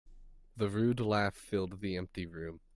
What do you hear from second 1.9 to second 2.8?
empty room.